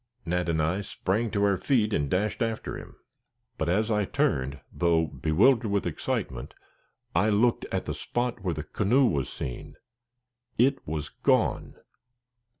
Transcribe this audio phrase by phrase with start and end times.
[0.25, 2.95] Nat and I sprang to our feet and dashed after him;
[3.59, 6.55] but as I turned, though bewildered with excitement,
[7.13, 9.75] I looked at the spot where the canoe was seen.
[10.57, 11.75] It was gone!